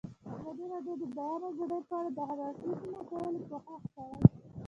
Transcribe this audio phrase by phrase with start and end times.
[0.35, 4.11] ازادي راډیو د د بیان آزادي په اړه د هر اړخیزو مسایلو پوښښ کړی.